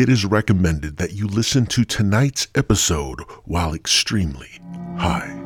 [0.00, 4.48] it is recommended that you listen to tonight's episode while extremely
[4.96, 5.39] high.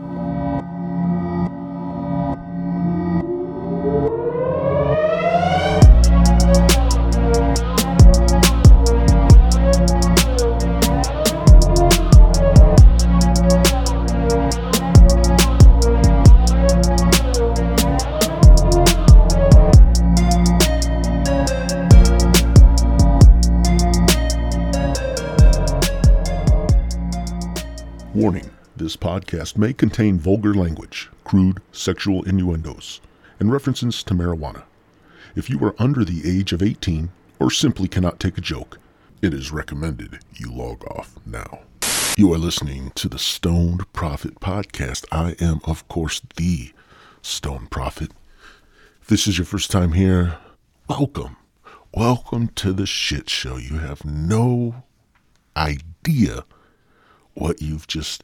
[29.34, 33.00] Podcast may contain vulgar language, crude sexual innuendos,
[33.40, 34.62] and references to marijuana.
[35.34, 38.78] If you are under the age of 18 or simply cannot take a joke,
[39.22, 41.60] it is recommended you log off now.
[42.16, 45.04] You are listening to the Stoned Prophet Podcast.
[45.10, 46.72] I am, of course, the
[47.20, 48.12] Stone Prophet.
[49.02, 50.38] If this is your first time here,
[50.88, 51.36] welcome.
[51.92, 53.56] Welcome to the shit show.
[53.56, 54.84] You have no
[55.56, 56.44] idea
[57.34, 58.22] what you've just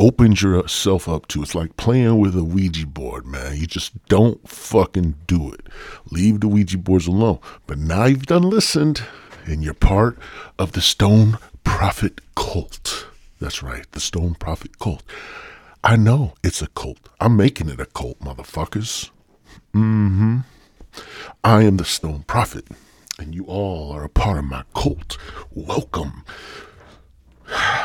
[0.00, 1.42] opened yourself up to.
[1.42, 3.56] It's like playing with a Ouija board, man.
[3.56, 5.68] You just don't fucking do it.
[6.10, 7.38] Leave the Ouija boards alone.
[7.66, 9.04] But now you've done listened,
[9.44, 10.18] and you're part
[10.58, 13.06] of the Stone Prophet cult.
[13.40, 15.02] That's right, the Stone Prophet cult.
[15.84, 17.08] I know it's a cult.
[17.20, 19.10] I'm making it a cult, motherfuckers.
[19.74, 20.38] Mm-hmm.
[21.44, 22.66] I am the Stone Prophet,
[23.18, 25.16] and you all are a part of my cult.
[25.52, 26.24] Welcome.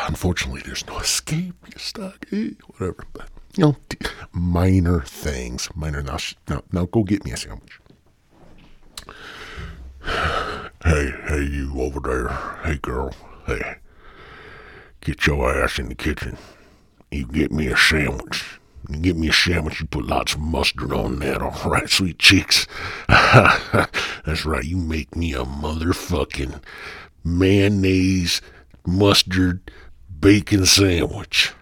[0.08, 1.56] Unfortunately, there's no escape.
[1.68, 2.26] You're stuck.
[2.32, 3.06] Eh, whatever.
[3.14, 3.76] But, you know,
[4.32, 5.70] minor things.
[5.76, 6.04] Minor.
[6.04, 6.18] Now,
[6.48, 7.80] now, now go get me a sandwich.
[10.84, 12.28] Hey, hey, you over there.
[12.64, 13.12] Hey, girl.
[13.48, 13.78] Hey.
[15.02, 16.38] Get your ass in the kitchen.
[17.10, 18.60] You get me a sandwich.
[18.90, 22.20] You get me a sandwich, you put lots of mustard on that, all right, sweet
[22.20, 22.68] cheeks?
[23.08, 26.62] That's right, you make me a motherfucking
[27.24, 28.42] mayonnaise
[28.86, 29.72] mustard
[30.26, 31.54] bacon sandwich.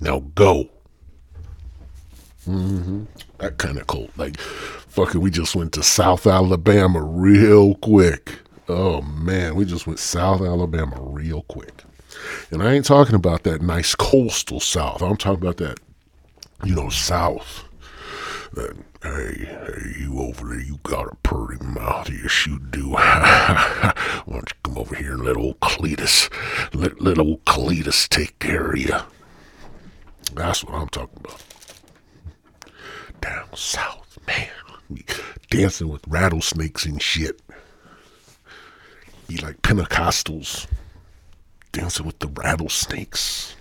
[0.00, 0.70] Now go.
[2.48, 3.04] Mm-hmm.
[3.36, 4.10] That kind of cold.
[4.16, 8.38] Like, fucking, we just went to South Alabama real quick.
[8.70, 11.82] Oh man, we just went South Alabama real quick.
[12.50, 15.02] And I ain't talking about that nice coastal South.
[15.02, 15.78] I'm talking about that,
[16.64, 17.64] you know, South.
[18.54, 22.08] That, hey, hey, you over there, you got a pretty mouth.
[22.10, 22.90] Yes, you do.
[22.90, 23.94] Why
[24.28, 26.28] don't you come over here and let old Cletus,
[26.74, 28.94] let, let old Cletus take care of you.
[30.34, 31.42] That's what I'm talking about.
[33.20, 34.48] Down south, man.
[35.50, 37.40] Dancing with rattlesnakes and shit.
[39.28, 40.66] Be like Pentecostals
[41.72, 43.54] dancing with the rattlesnakes.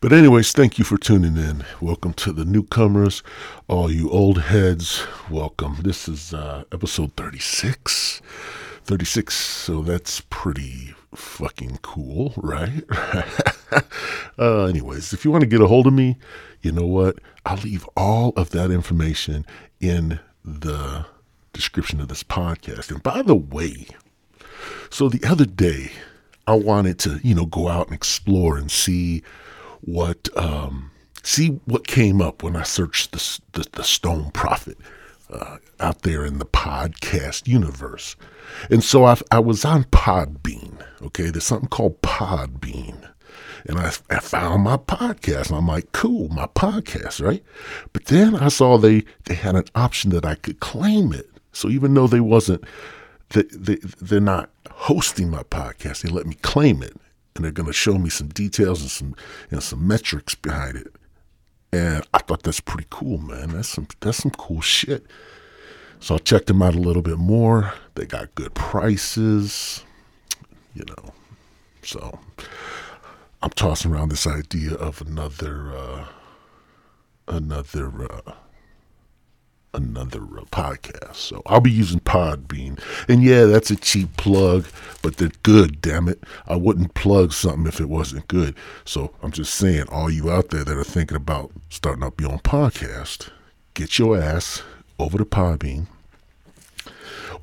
[0.00, 1.64] But, anyways, thank you for tuning in.
[1.80, 3.22] Welcome to the newcomers,
[3.68, 5.06] all you old heads.
[5.30, 5.78] Welcome.
[5.82, 8.20] This is uh, episode 36.
[8.84, 12.82] 36, so that's pretty fucking cool, right?
[14.38, 16.16] uh, anyways, if you want to get a hold of me,
[16.62, 17.18] you know what?
[17.46, 19.46] I'll leave all of that information
[19.80, 21.06] in the
[21.52, 22.90] description of this podcast.
[22.90, 23.86] And by the way,
[24.90, 25.92] so the other day,
[26.46, 29.22] I wanted to, you know, go out and explore and see
[29.82, 30.90] what um,
[31.22, 34.78] see what came up when I searched the the, the Stone Prophet
[35.30, 38.16] uh, out there in the podcast universe.
[38.70, 40.84] And so I, I was on Podbean.
[41.02, 43.08] Okay, there's something called Podbean.
[43.66, 45.48] And I, I found my podcast.
[45.48, 47.42] And I'm like, cool, my podcast, right?
[47.92, 51.30] But then I saw they, they had an option that I could claim it.
[51.52, 52.64] So even though they wasn't,
[53.30, 56.96] they, they, they're not hosting my podcast, they let me claim it.
[57.34, 59.16] And they're going to show me some details and some,
[59.50, 60.94] know, some metrics behind it.
[61.72, 63.50] And I thought that's pretty cool, man.
[63.50, 65.06] That's some, that's some cool shit.
[66.00, 67.72] So I checked them out a little bit more.
[67.94, 69.82] They got good prices,
[70.74, 71.12] you know.
[71.82, 72.18] So
[73.40, 76.04] I'm tossing around this idea of another, uh,
[77.28, 78.32] another, uh,
[79.74, 81.16] another uh, podcast.
[81.16, 82.78] So I'll be using Podbean.
[83.08, 84.66] And yeah, that's a cheap plug,
[85.02, 86.22] but they're good, damn it.
[86.46, 88.54] I wouldn't plug something if it wasn't good.
[88.84, 92.32] So I'm just saying, all you out there that are thinking about starting up your
[92.32, 93.30] own podcast,
[93.74, 94.62] get your ass
[94.98, 95.86] over to Podbean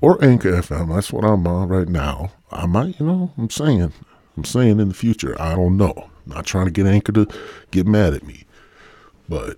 [0.02, 0.94] or Anchor FM.
[0.94, 2.32] That's what I'm on right now.
[2.52, 3.94] I might, you know, I'm saying,
[4.38, 5.40] I'm saying in the future.
[5.42, 6.10] I don't know.
[6.26, 7.28] Not trying to get Anchor to
[7.72, 8.46] get mad at me,
[9.28, 9.58] but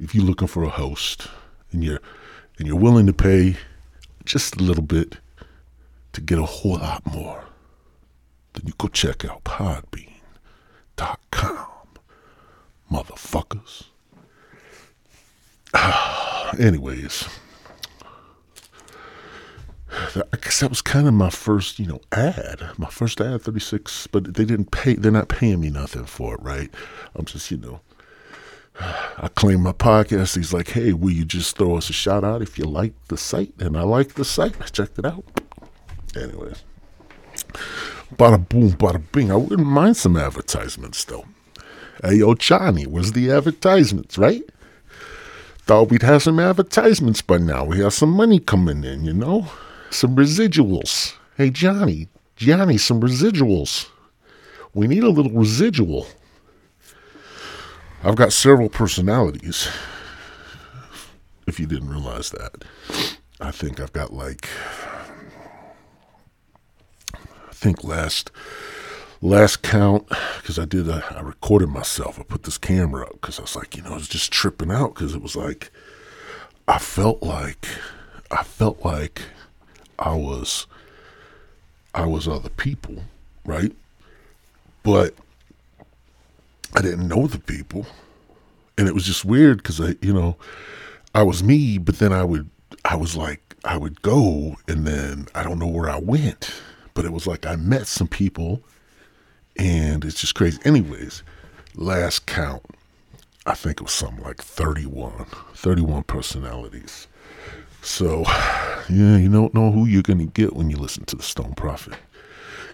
[0.00, 1.28] if you're looking for a host
[1.72, 2.00] and you're
[2.58, 3.56] and you're willing to pay
[4.24, 5.18] just a little bit
[6.12, 7.44] to get a whole lot more,
[8.54, 10.18] then you go check out Podbean.com,
[12.90, 13.84] motherfuckers.
[16.58, 17.28] Anyways,
[19.90, 24.08] I guess that was kind of my first, you know, ad, my first ad, 36,
[24.08, 26.70] but they didn't pay, they're not paying me nothing for it, right?
[27.14, 27.80] I'm just, you know,
[28.80, 30.36] I claim my podcast.
[30.36, 33.16] He's like, hey, will you just throw us a shout out if you like the
[33.16, 33.52] site?
[33.58, 34.60] And I like the site.
[34.60, 35.24] I checked it out.
[36.16, 36.64] Anyways,
[38.14, 39.30] bada boom, bada bing.
[39.30, 41.24] I wouldn't mind some advertisements though.
[42.02, 44.42] Hey, yo, Johnny, where's the advertisements, right?
[45.62, 47.64] Thought we'd have some advertisements by now.
[47.64, 49.48] We have some money coming in, you know?
[49.90, 51.14] Some residuals.
[51.36, 53.88] Hey, Johnny, Johnny, some residuals.
[54.72, 56.06] We need a little residual.
[58.04, 59.68] I've got several personalities.
[61.46, 62.64] If you didn't realize that,
[63.40, 64.48] I think I've got like,
[67.14, 68.30] I think last
[69.20, 72.20] last count because I did a, I recorded myself.
[72.20, 74.70] I put this camera up because I was like, you know, I was just tripping
[74.70, 75.72] out because it was like
[76.68, 77.66] I felt like
[78.30, 79.22] I felt like
[79.98, 80.66] I was
[81.94, 83.02] I was other people,
[83.44, 83.72] right?
[84.84, 85.14] But
[86.74, 87.86] I didn't know the people.
[88.76, 90.36] And it was just weird because I, you know,
[91.14, 92.48] I was me, but then I would,
[92.84, 96.52] I was like, I would go and then I don't know where I went.
[96.94, 98.62] But it was like I met some people
[99.56, 100.60] and it's just crazy.
[100.64, 101.22] Anyways,
[101.74, 102.64] last count,
[103.46, 107.08] I think it was something like 31, 31 personalities.
[107.82, 108.22] So,
[108.88, 111.54] yeah, you don't know who you're going to get when you listen to the Stone
[111.54, 111.94] Prophet.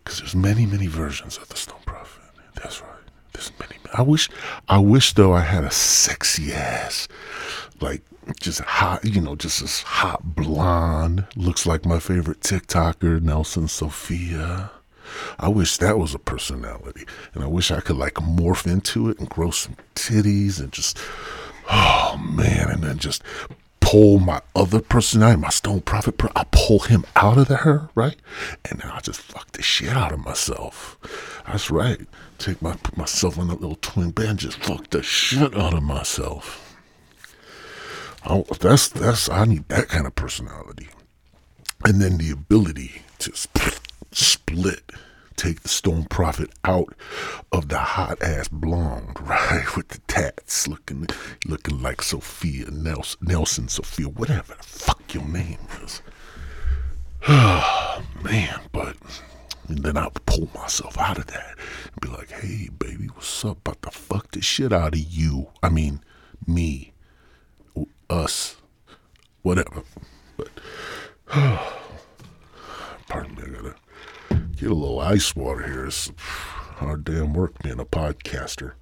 [0.02, 2.24] Because there's many, many versions of the Stone Prophet.
[2.56, 2.90] That's right.
[3.32, 3.76] There's many.
[3.94, 4.28] I wish,
[4.68, 7.06] I wish though I had a sexy ass,
[7.80, 8.02] like
[8.40, 11.26] just hot, you know, just this hot blonde.
[11.36, 14.70] Looks like my favorite TikToker, Nelson Sophia.
[15.38, 19.20] I wish that was a personality, and I wish I could like morph into it
[19.20, 20.98] and grow some titties and just,
[21.70, 23.22] oh man, and then just
[23.84, 28.16] pull my other personality, my Stone Prophet, I pull him out of her, right?
[28.68, 30.98] And then I just fuck the shit out of myself.
[31.46, 32.00] That's right.
[32.38, 35.74] Take my put myself on that little twin bed, and just fuck the shit out
[35.74, 36.78] of myself.
[38.24, 40.88] I, that's that's I need that kind of personality,
[41.84, 43.32] and then the ability to
[44.12, 44.92] split
[45.36, 46.94] take the Stone Prophet out
[47.52, 49.76] of the hot ass blonde, right?
[49.76, 51.06] With the tats looking
[51.46, 56.02] looking like Sophia Nelson, Nelson Sophia, whatever the fuck your name is.
[57.26, 58.96] Oh, man, but
[59.68, 61.56] then I would pull myself out of that
[61.92, 63.58] and be like, hey, baby, what's up?
[63.58, 65.48] About to fuck the shit out of you.
[65.62, 66.00] I mean,
[66.46, 66.92] me,
[68.10, 68.56] us,
[69.42, 69.82] whatever.
[70.36, 70.48] But,
[73.08, 73.74] pardon me, I gotta
[74.30, 75.86] Get a little ice water here.
[75.86, 78.72] It's hard damn work being a podcaster.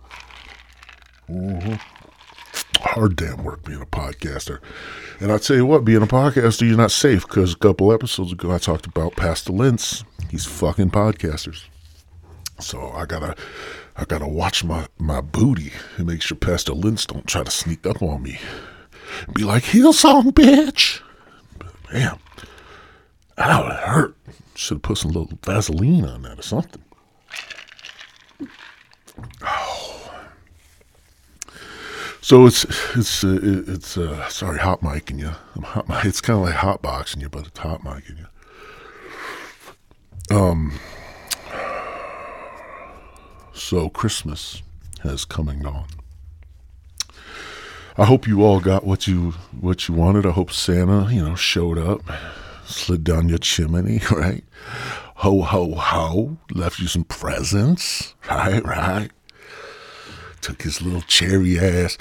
[1.29, 1.75] Mm-hmm.
[2.81, 4.59] Hard damn work being a podcaster.
[5.21, 8.33] And I tell you what, being a podcaster, you're not safe because a couple episodes
[8.33, 10.05] ago I talked about Pastor Lentz.
[10.31, 11.65] He's fucking podcasters.
[12.59, 13.37] So I gotta
[13.97, 17.87] I gotta watch my, my booty and make sure Pastor Lentz don't try to sneak
[17.87, 18.38] up on me.
[19.35, 21.03] Be like, Hillsong, bitch.
[21.59, 22.19] But, man,
[23.37, 24.17] that would hurt.
[24.54, 26.82] Should have put some little Vaseline on that or something.
[29.43, 29.93] Oh.
[32.20, 32.64] So it's
[32.94, 35.32] it's uh, it's uh, sorry hot micing you.
[35.56, 38.19] I'm hot, it's kind of like hot boxing you, but it's hot micing
[40.31, 40.37] you.
[40.37, 40.78] Um.
[43.52, 44.62] So Christmas
[45.02, 45.88] has come and gone.
[47.99, 50.25] I hope you all got what you what you wanted.
[50.25, 52.02] I hope Santa, you know, showed up
[52.73, 54.45] slid down your chimney, right?
[55.17, 59.11] Ho, ho, ho, left you some presents, right, right?
[60.41, 61.97] Took his little cherry ass,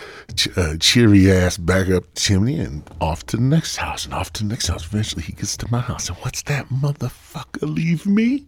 [0.58, 4.34] uh, cheery ass back up the chimney and off to the next house and off
[4.34, 4.84] to the next house.
[4.86, 8.48] Eventually he gets to my house and what's that motherfucker leave me?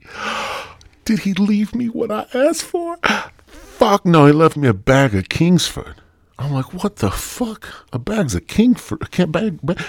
[1.06, 2.98] Did he leave me what I asked for?
[3.46, 6.02] Fuck no, he left me a bag of Kingsford.
[6.44, 7.68] I'm like, what the fuck?
[7.94, 9.02] A bag's a Kingsford.
[9.02, 9.80] A can't bag, bag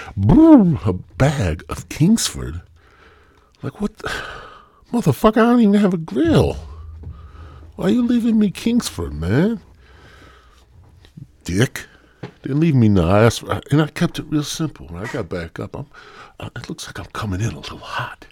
[0.85, 2.61] a bag of Kingsford.
[3.61, 3.97] Like what?
[3.97, 4.09] The,
[4.93, 6.53] motherfucker, I don't even have a grill.
[7.75, 9.59] Why you leaving me Kingsford, man?
[11.43, 11.87] Dick.
[12.41, 13.29] Didn't leave me no.
[13.71, 14.87] And I kept it real simple.
[14.87, 15.87] When I got back up, I'm.
[16.39, 18.27] It looks like I'm coming in a little hot.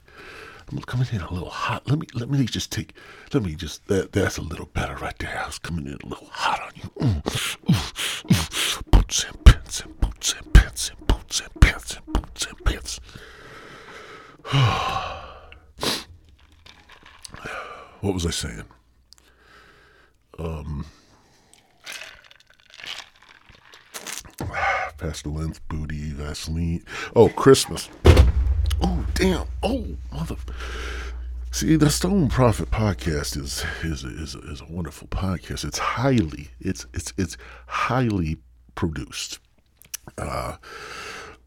[0.71, 1.87] I'm coming in a little hot.
[1.89, 2.93] Let me let me just take.
[3.33, 3.85] Let me just.
[3.87, 5.39] That that's a little better right there.
[5.41, 6.89] I was coming in a little hot on you.
[6.99, 8.91] Mm, mm, mm.
[8.91, 12.99] Boots and pants and boots and pants and boots and pants and boots and pants.
[18.01, 18.63] what was I saying?
[20.39, 20.85] Um.
[24.97, 26.83] Pastor Lentz booty Vaseline.
[27.15, 27.89] Oh, Christmas.
[28.83, 29.47] Oh, damn.
[29.61, 30.35] Oh, mother.
[31.51, 35.63] See, the Stone Prophet podcast is is is is a wonderful podcast.
[35.63, 37.37] It's highly it's it's it's
[37.67, 38.37] highly
[38.73, 39.39] produced.
[40.17, 40.57] Uh,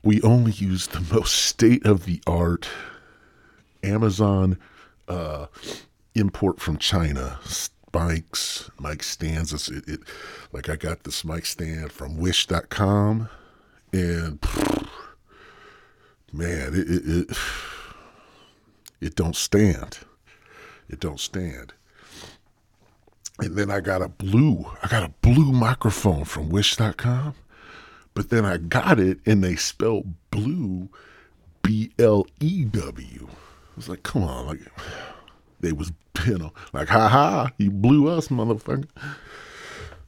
[0.03, 2.69] we only use the most state of the art
[3.83, 4.59] Amazon
[5.09, 5.47] uh,
[6.15, 7.39] import from China
[7.97, 9.53] mics, mic stands.
[9.53, 10.01] It's, it, it,
[10.53, 13.29] like I got this mic stand from Wish.com,
[13.93, 14.39] and
[16.33, 17.37] man, it, it it
[19.01, 19.99] it don't stand.
[20.89, 21.73] It don't stand.
[23.39, 27.35] And then I got a blue, I got a blue microphone from Wish.com,
[28.15, 30.89] but then I got it and they spelled blue,
[31.63, 33.29] B L E W.
[33.29, 34.61] I was like, come on, like
[35.61, 35.93] they was
[36.27, 38.89] you know like ha ha, you blew us, motherfucker.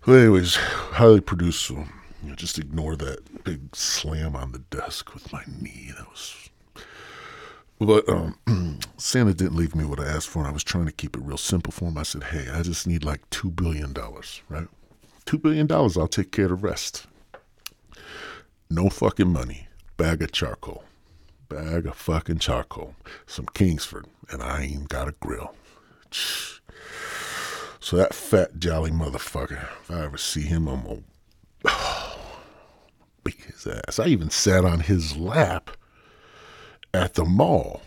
[0.07, 1.67] But anyways, highly produced.
[1.67, 1.85] So
[2.23, 5.93] you know, just ignore that big slam on the desk with my knee.
[5.97, 6.51] That was.
[7.79, 8.39] But um,
[8.97, 11.23] Santa didn't leave me what I asked for, and I was trying to keep it
[11.23, 11.99] real simple for him.
[11.99, 14.69] I said, "Hey, I just need like two billion dollars, right?
[15.25, 15.97] Two billion dollars.
[15.97, 17.07] I'll take care of the rest.
[18.69, 19.69] No fucking money.
[19.97, 20.85] Bag of charcoal."
[21.49, 22.95] bag of fucking charcoal,
[23.27, 25.55] some Kingsford, and I ain't got a grill.
[27.81, 31.01] So that fat jolly motherfucker, if I ever see him, I'm gonna
[33.37, 33.99] his ass.
[33.99, 35.71] I even sat on his lap
[36.95, 37.83] at the mall.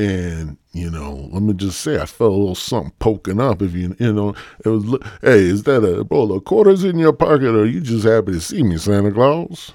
[0.00, 3.60] And, you know, let me just say, I felt a little something poking up.
[3.62, 4.84] If you, you know, it was,
[5.22, 8.40] hey, is that a roll of quarters in your pocket or you just happy to
[8.40, 9.72] see me, Santa Claus?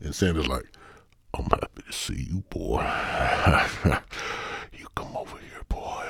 [0.00, 0.66] And Santa's like,
[1.32, 2.82] I'm happy to see you, boy.
[4.78, 6.04] you come over here, boy.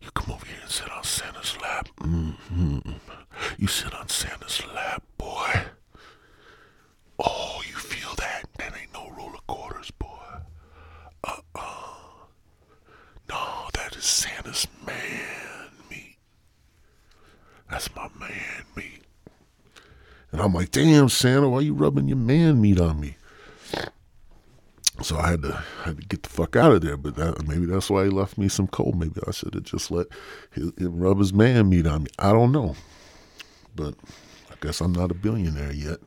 [0.00, 1.88] You come over here and sit on Santa's lap.
[2.00, 2.92] Mm-hmm.
[3.58, 5.62] You sit on Santa's lap, boy.
[7.18, 8.44] Oh, you feel that?
[8.58, 10.06] That ain't no roll of quarters, boy.
[11.24, 11.98] Uh-uh.
[13.28, 16.16] No, that is Santa's man meat.
[17.70, 19.02] That's my man meat.
[20.32, 23.16] And I'm like, damn, Santa, why you rubbing your man meat on me?
[25.00, 26.96] So I had to had to get the fuck out of there.
[26.96, 28.92] But that, maybe that's why he left me some coal.
[28.92, 30.08] Maybe I should have just let
[30.50, 32.10] him, him rub his man meat on me.
[32.18, 32.74] I don't know.
[33.76, 33.94] But
[34.50, 35.98] I guess I'm not a billionaire yet.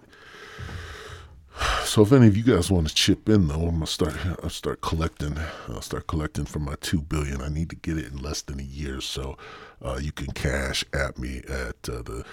[1.92, 4.16] So if any of you guys want to chip in, though, I'm gonna start.
[4.42, 5.38] I'll start collecting.
[5.68, 7.42] I'll start collecting for my two billion.
[7.42, 9.38] I need to get it in less than a year, so
[9.82, 12.24] uh, you can cash at me at uh, the,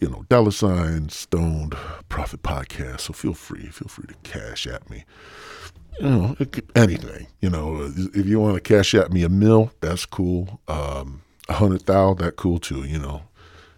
[0.00, 1.76] you know, dollar sign Stoned
[2.08, 3.02] Prophet Podcast.
[3.02, 5.04] So feel free, feel free to cash at me
[6.00, 6.36] you know,
[6.74, 7.28] anything.
[7.40, 10.60] You know, if you want to cash at me a mill, that's cool.
[10.66, 12.82] Um, a hundred thousand, that cool too.
[12.82, 13.22] You know,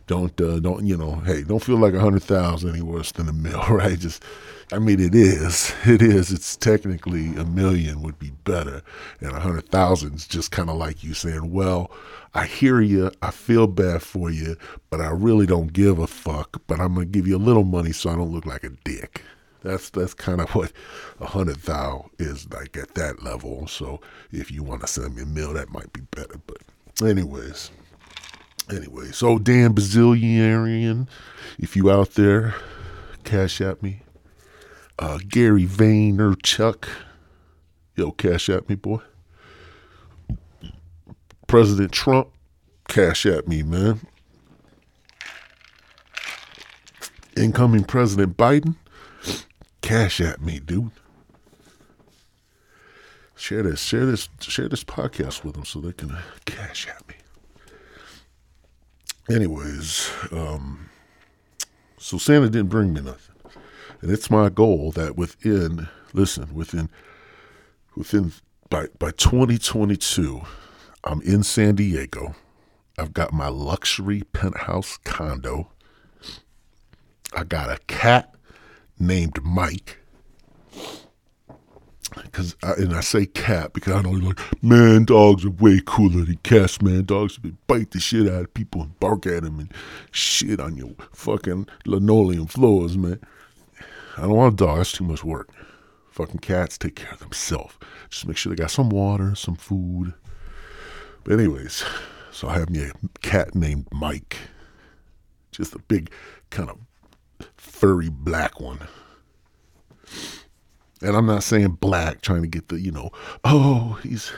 [0.07, 1.17] don't uh, don't you know?
[1.17, 3.99] Hey, don't feel like a hundred thousand any worse than a mill, right?
[3.99, 4.23] Just,
[4.73, 6.31] I mean, it is, it is.
[6.31, 8.83] It's technically a million would be better,
[9.21, 11.91] and a hundred thousand is just kind of like you saying, well,
[12.35, 14.57] I hear you, I feel bad for you,
[14.91, 16.63] but I really don't give a fuck.
[16.67, 19.23] But I'm gonna give you a little money so I don't look like a dick.
[19.63, 20.71] That's that's kind of what
[21.21, 23.67] a hundred thou is like at that level.
[23.67, 26.41] So if you want to send me a meal, that might be better.
[26.47, 26.59] But
[27.05, 27.73] anyways,
[28.71, 31.09] anyway, so Dan Bazillionarian,
[31.59, 32.55] if you out there,
[33.25, 34.03] cash at me.
[34.99, 36.89] Uh, Gary Vaynerchuk,
[37.97, 39.01] yo, cash at me, boy.
[41.47, 42.29] President Trump,
[42.89, 44.01] cash at me, man.
[47.37, 48.77] Incoming President Biden,
[49.83, 50.91] cash at me, dude.
[53.37, 57.16] Share this, share this, share this podcast with them so they can cash at me.
[59.29, 60.89] Anyways, um,
[61.99, 63.35] so Santa didn't bring me nothing,
[64.01, 66.89] and it's my goal that within, listen, within,
[67.97, 68.33] within
[68.71, 70.43] by by 2022,
[71.03, 72.37] I'm in San Diego.
[72.99, 75.71] I've got my luxury penthouse condo.
[77.35, 78.35] I got a cat
[78.99, 79.99] named Mike.
[82.33, 86.25] Cause I, and I say cat because I know like man dogs are way cooler
[86.25, 86.81] than cats.
[86.81, 89.73] Man dogs bite the shit out of people and bark at them and
[90.11, 93.21] shit on your fucking linoleum floors, man.
[94.17, 94.79] I don't want a dog.
[94.79, 95.51] That's too much work.
[96.11, 97.75] Fucking cats take care of themselves.
[98.09, 100.15] Just make sure they got some water, some food.
[101.25, 101.85] But anyways,
[102.33, 104.37] so I have me a cat named Mike.
[105.51, 106.11] Just a big
[106.51, 106.79] kind of
[107.57, 108.79] furry black one.
[111.03, 113.11] And I'm not saying black, trying to get the, you know,
[113.45, 114.33] oh, he's,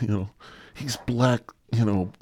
[0.00, 0.28] you know,
[0.74, 1.40] he's black,
[1.72, 2.12] you know,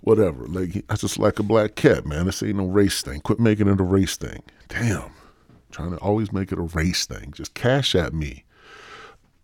[0.00, 0.46] whatever.
[0.46, 2.26] Like, I just like a black cat, man.
[2.26, 3.20] This ain't no race thing.
[3.20, 4.42] Quit making it a race thing.
[4.68, 5.10] Damn.
[5.70, 7.32] Trying to always make it a race thing.
[7.32, 8.44] Just cash at me.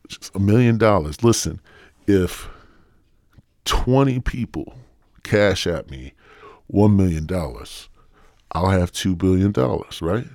[0.09, 1.23] Just a million dollars.
[1.23, 1.61] Listen,
[2.07, 2.49] if
[3.65, 4.75] 20 people
[5.23, 6.15] cash at me
[6.73, 7.29] $1 million,
[8.53, 10.27] I'll have $2 billion, right?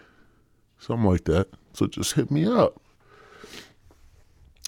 [0.77, 1.47] Something like that.
[1.73, 2.79] So just hit me up.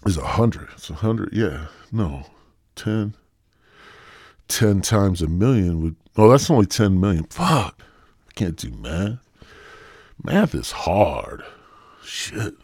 [0.06, 0.70] It's a hundred.
[0.74, 1.30] It's a hundred.
[1.34, 1.68] Yeah.
[1.92, 2.26] No.
[2.76, 3.16] Ten.
[4.48, 5.96] Ten times a million would.
[6.18, 7.24] Oh, that's only ten million.
[7.26, 7.82] Fuck.
[8.28, 9.20] I can't do math.
[10.24, 11.44] Math is hard.
[12.04, 12.56] Shit.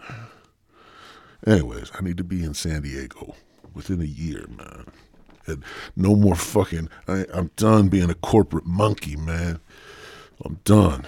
[1.45, 3.35] Anyways, I need to be in San Diego
[3.73, 4.85] within a year, man.
[5.47, 5.63] And
[5.95, 6.89] no more fucking.
[7.07, 9.59] I, I'm done being a corporate monkey, man.
[10.43, 11.05] I'm done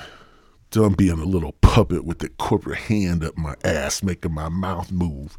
[0.72, 4.92] done being a little puppet with the corporate hand up my ass, making my mouth
[4.92, 5.38] move.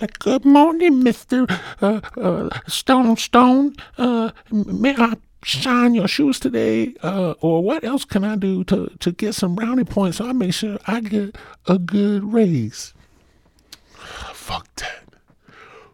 [0.00, 1.44] Like, good morning, Mister
[1.80, 3.74] uh, uh, Stone Stone.
[3.98, 6.94] Uh, may I shine your shoes today?
[7.02, 10.18] Uh, or what else can I do to to get some brownie points?
[10.18, 11.36] So I make sure I get
[11.66, 12.94] a good raise.
[14.34, 15.02] Fuck that.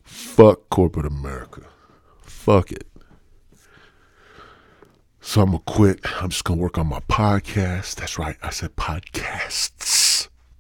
[0.03, 1.63] Fuck corporate America.
[2.21, 2.85] Fuck it.
[5.21, 6.01] So I'm gonna quit.
[6.23, 7.97] I'm just gonna work on my podcast.
[7.97, 8.37] That's right.
[8.43, 9.78] I said podcasts,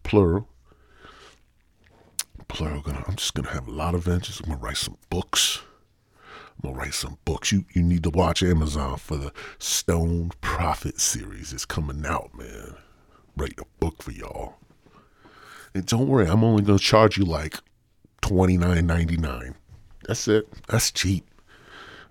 [0.08, 0.48] plural.
[2.48, 2.82] Plural.
[2.86, 4.40] I'm just gonna have a lot of ventures.
[4.40, 5.60] I'm gonna write some books.
[6.16, 7.52] I'm gonna write some books.
[7.52, 11.52] You you need to watch Amazon for the Stone Prophet series.
[11.52, 12.74] It's coming out, man.
[13.36, 14.54] Write a book for y'all.
[15.74, 17.56] And don't worry, I'm only gonna charge you like
[18.22, 19.56] twenty nine ninety nine.
[20.06, 20.48] That's it.
[20.68, 21.28] That's cheap.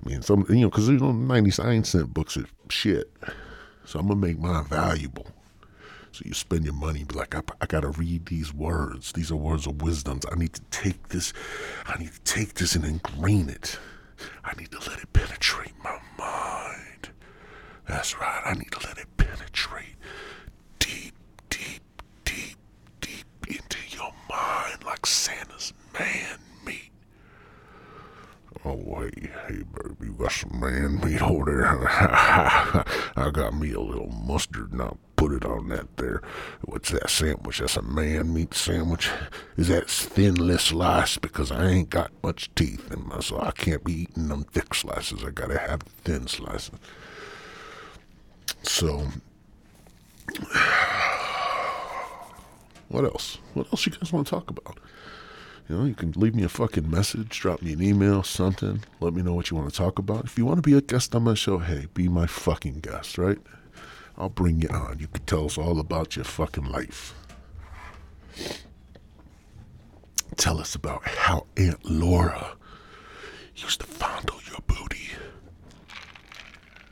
[0.05, 3.11] I mean, some you know, because you know, ninety nine cent books are shit.
[3.85, 5.25] So I'm gonna make mine valuable.
[6.17, 9.11] So you spend your money, be like, I, I gotta read these words.
[9.11, 10.25] These are words of wisdoms.
[10.31, 11.31] I need to take this.
[11.85, 13.77] I need to take this and ingrain it.
[14.43, 17.09] I need to let it penetrate my mind.
[17.87, 18.41] That's right.
[18.43, 19.95] I need to let it penetrate
[20.79, 21.13] deep,
[21.51, 21.83] deep,
[22.25, 22.57] deep,
[22.99, 26.89] deep into your mind like Santa's man meat.
[28.65, 31.87] Oh, hey, hey, baby, you got some man meat over there?
[31.87, 34.96] I got me a little mustard I'll
[35.45, 36.21] on that there.
[36.61, 37.59] What's that sandwich?
[37.59, 39.09] That's a man meat sandwich?
[39.55, 41.21] Is that thinly sliced?
[41.21, 44.73] Because I ain't got much teeth in my, so I can't be eating them thick
[44.73, 45.23] slices.
[45.23, 46.79] I gotta have the thin slices.
[48.63, 49.07] So,
[52.89, 53.37] what else?
[53.53, 54.79] What else you guys want to talk about?
[55.69, 58.83] You know, you can leave me a fucking message, drop me an email, something.
[59.01, 60.23] Let me know what you want to talk about.
[60.23, 63.17] If you want to be a guest on my show, hey, be my fucking guest,
[63.17, 63.37] right?
[64.17, 64.97] I'll bring you on.
[64.99, 67.13] You can tell us all about your fucking life.
[70.37, 72.55] Tell us about how Aunt Laura
[73.55, 75.09] used to fondle your booty.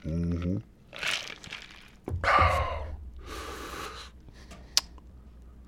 [0.06, 0.58] Mm-hmm.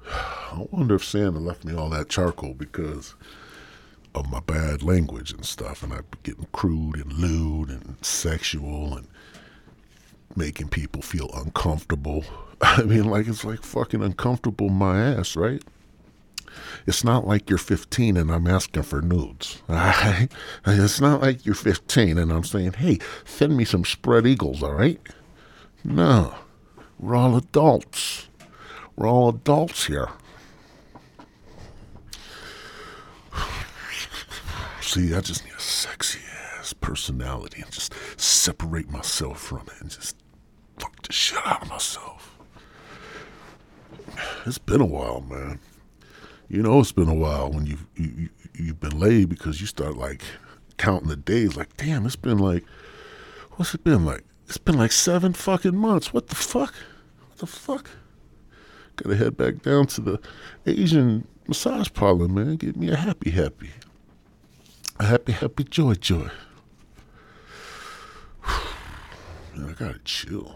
[0.06, 3.16] I wonder if Santa left me all that charcoal because
[4.16, 8.96] of my bad language and stuff, and I'd be getting crude and lewd and sexual
[8.96, 9.08] and
[10.38, 12.24] making people feel uncomfortable.
[12.62, 15.64] I mean, like it's like fucking uncomfortable my ass, right?
[16.86, 19.62] It's not like you're 15 and I'm asking for nudes.
[20.66, 24.74] It's not like you're 15 and I'm saying, hey, send me some spread eagles, all
[24.74, 25.00] right?
[25.84, 26.34] No,
[27.00, 28.28] we're all adults.
[28.96, 30.10] We're all adults here.
[34.82, 36.20] See, I just need a sexy
[36.58, 40.16] ass personality and just separate myself from it and just
[40.80, 42.38] fuck the shit out of myself.
[44.46, 45.60] It's been a while, man.
[46.50, 49.68] You know, it's been a while when you've you, you, you've been laid because you
[49.68, 50.22] start like
[50.78, 51.58] counting the days.
[51.58, 52.64] Like, damn, it's been like,
[53.54, 54.24] what's it been like?
[54.48, 56.14] It's been like seven fucking months.
[56.14, 56.74] What the fuck?
[57.28, 57.90] What the fuck?
[58.96, 60.22] Gotta head back down to the
[60.66, 62.56] Asian massage parlor, man.
[62.56, 63.72] Get me a happy, happy.
[65.00, 66.30] A happy, happy, joy, joy.
[69.66, 70.56] I gotta chill.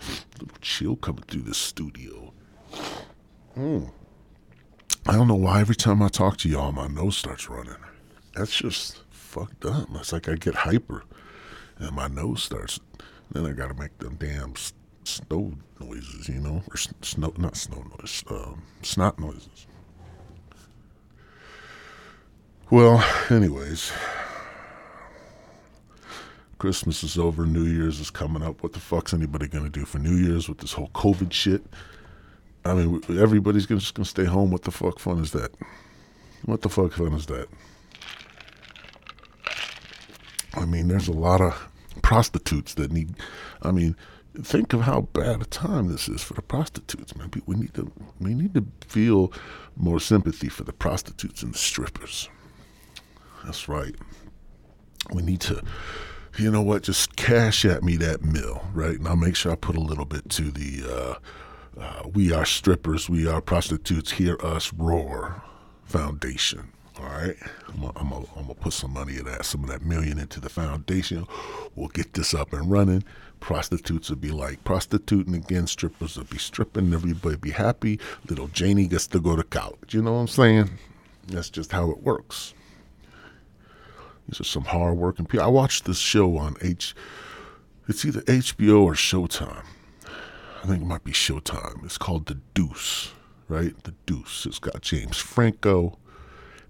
[0.00, 2.32] A little chill coming through the studio.
[3.54, 3.84] Hmm.
[5.06, 7.76] I don't know why every time I talk to y'all, my nose starts running.
[8.34, 9.88] That's just fucked up.
[9.94, 11.04] It's like I get hyper
[11.78, 12.80] and my nose starts.
[13.30, 14.54] Then I gotta make them damn
[15.04, 19.66] snow noises, you know, or snow, not snow noise, um, snot noises.
[22.70, 23.92] Well, anyways,
[26.60, 28.62] Christmas is over, New Year's is coming up.
[28.62, 31.64] What the fuck's anybody gonna do for New Year's with this whole COVID shit?
[32.66, 34.50] I mean, everybody's gonna, just gonna stay home.
[34.50, 35.52] What the fuck fun is that?
[36.44, 37.48] What the fuck fun is that?
[40.52, 41.68] I mean, there's a lot of
[42.02, 43.14] prostitutes that need.
[43.62, 43.96] I mean,
[44.42, 47.30] think of how bad a time this is for the prostitutes, man.
[47.46, 49.32] We need to we need to feel
[49.76, 52.28] more sympathy for the prostitutes and the strippers.
[53.44, 53.94] That's right.
[55.12, 55.62] We need to,
[56.38, 56.82] you know what?
[56.82, 58.98] Just cash at me that mill, right?
[58.98, 61.18] And I'll make sure I put a little bit to the
[61.78, 65.42] uh, uh, "We Are Strippers, We Are Prostitutes, Hear Us Roar"
[65.84, 66.72] foundation.
[66.98, 67.36] All right,
[67.68, 70.38] I'm gonna, I'm, I'm gonna put some money of that, some of that million into
[70.40, 71.26] the foundation.
[71.74, 73.04] We'll get this up and running.
[73.40, 75.66] Prostitutes will be like prostituting again.
[75.66, 76.92] Strippers will be stripping.
[76.92, 77.98] Everybody be happy.
[78.28, 79.94] Little Janie gets to go to college.
[79.94, 80.70] You know what I'm saying?
[81.28, 82.52] That's just how it works.
[84.30, 85.44] These are some hardworking people.
[85.44, 86.94] I watched this show on H.
[87.88, 89.64] It's either HBO or Showtime.
[90.62, 91.84] I think it might be Showtime.
[91.84, 93.10] It's called The Deuce,
[93.48, 93.74] right?
[93.82, 94.46] The Deuce.
[94.46, 95.98] It's got James Franco,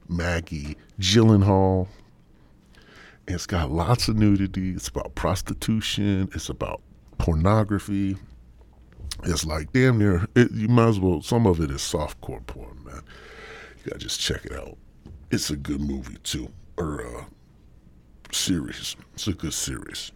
[0.09, 1.89] Maggie Gyllenhaal.
[3.29, 4.71] It's got lots of nudity.
[4.71, 6.31] It's about prostitution.
[6.35, 6.81] It's about
[7.19, 8.17] pornography.
[9.25, 10.27] It's like damn near.
[10.35, 11.21] It, you might as well.
[11.21, 13.03] Some of it is softcore porn, man.
[13.85, 14.79] You gotta just check it out.
[15.31, 17.25] It's a good movie too, or uh,
[18.35, 18.97] series.
[19.15, 20.13] It's a good series.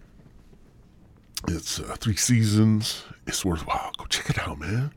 [1.49, 3.05] It's uh, three seasons.
[3.27, 3.93] It's worthwhile.
[3.99, 4.93] Go check it out, man.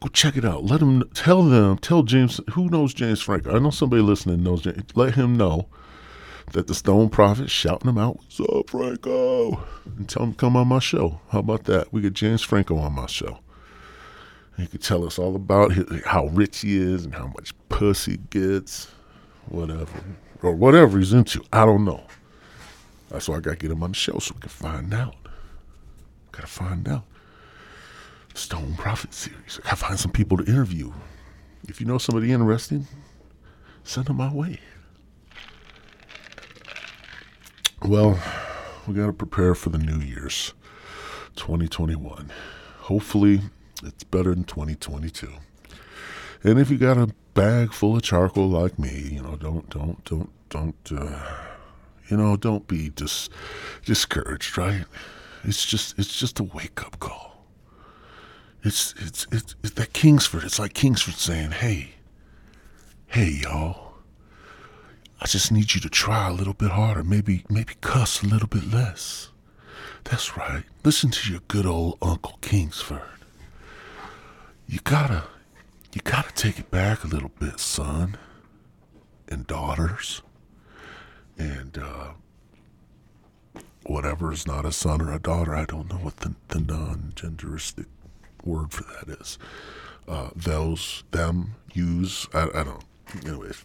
[0.00, 0.64] Go check it out.
[0.64, 1.78] Let them tell them.
[1.78, 2.40] Tell James.
[2.52, 3.54] Who knows James Franco?
[3.54, 4.62] I know somebody listening knows.
[4.62, 4.82] James.
[4.94, 5.68] Let him know
[6.52, 8.16] that the Stone Prophet shouting him out.
[8.16, 9.62] What's up, Franco?
[9.84, 11.20] And tell him come on my show.
[11.28, 11.92] How about that?
[11.92, 13.40] We get James Franco on my show.
[14.56, 18.12] He could tell us all about his, how rich he is and how much pussy
[18.12, 18.88] he gets,
[19.48, 20.04] whatever,
[20.42, 21.42] or whatever he's into.
[21.52, 22.04] I don't know.
[23.12, 25.14] That's why I got to get him on the show so we can find out.
[26.32, 27.04] Got to find out.
[28.32, 29.60] Stone Prophet series.
[29.60, 30.90] I got to find some people to interview.
[31.68, 32.86] If you know somebody interesting,
[33.84, 34.58] send them my way.
[37.82, 38.18] Well,
[38.88, 40.54] we got to prepare for the New Year's
[41.36, 42.32] 2021.
[42.78, 43.42] Hopefully,
[43.84, 45.30] it's better than 2022.
[46.44, 50.02] And if you got a bag full of charcoal like me, you know, don't, don't,
[50.06, 51.51] don't, don't, uh,
[52.08, 53.28] you know, don't be dis-
[53.84, 54.84] discouraged, right?
[55.44, 57.46] It's just it's just a wake up call.
[58.62, 60.44] It's, it's it's it's that Kingsford.
[60.44, 61.94] It's like Kingsford saying, "Hey,
[63.06, 63.94] hey, y'all.
[65.20, 67.02] I just need you to try a little bit harder.
[67.04, 69.30] Maybe maybe cuss a little bit less."
[70.04, 70.64] That's right.
[70.84, 73.02] Listen to your good old Uncle Kingsford.
[74.66, 75.24] You gotta
[75.92, 78.16] you gotta take it back a little bit, son
[79.28, 80.22] and daughters
[81.38, 82.12] and uh,
[83.84, 87.12] whatever is not a son or a daughter, I don't know what the, the non
[87.14, 87.86] genderistic
[88.44, 89.38] word for that is.
[90.06, 92.84] Uh, those, them, use, I, I don't,
[93.48, 93.64] if,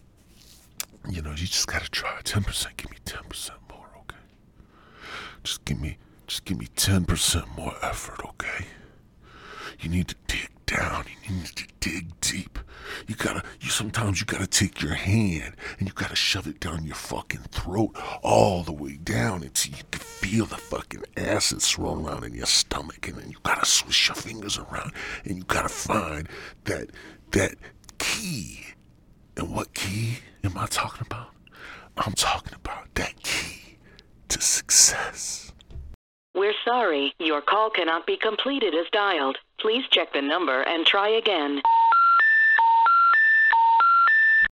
[1.08, 4.16] you know, you just gotta try 10%, give me 10% more, okay?
[5.42, 8.66] Just give me, just give me 10% more effort, okay?
[9.80, 10.16] You need to
[10.78, 11.04] down.
[11.24, 12.58] You need to dig deep.
[13.06, 16.84] You gotta, you sometimes you gotta take your hand and you gotta shove it down
[16.84, 22.06] your fucking throat all the way down until you can feel the fucking acid swirl
[22.06, 23.08] around in your stomach.
[23.08, 24.92] And then you gotta swish your fingers around
[25.24, 26.28] and you gotta find
[26.64, 26.90] that,
[27.32, 27.54] that
[27.98, 28.64] key.
[29.36, 31.30] And what key am I talking about?
[31.96, 33.78] I'm talking about that key
[34.28, 35.52] to success.
[36.34, 39.38] We're sorry, your call cannot be completed as dialed.
[39.60, 41.60] Please check the number and try again.